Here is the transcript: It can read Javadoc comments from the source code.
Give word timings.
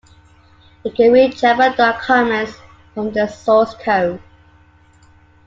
It 0.83 0.95
can 0.95 1.11
read 1.11 1.33
Javadoc 1.33 1.99
comments 1.99 2.53
from 2.95 3.11
the 3.13 3.27
source 3.27 3.75
code. 3.75 4.19